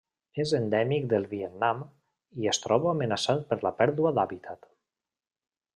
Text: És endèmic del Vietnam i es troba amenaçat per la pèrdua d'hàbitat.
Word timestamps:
És 0.43 0.51
endèmic 0.59 1.03
del 1.11 1.27
Vietnam 1.33 1.83
i 2.45 2.49
es 2.53 2.61
troba 2.65 2.91
amenaçat 2.95 3.47
per 3.53 3.61
la 3.67 3.73
pèrdua 3.83 4.15
d'hàbitat. 4.21 4.69